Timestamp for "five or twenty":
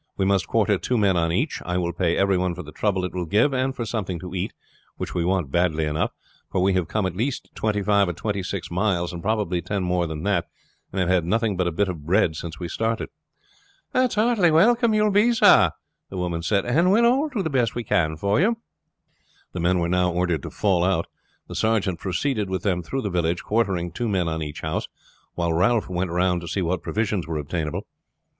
7.83-8.41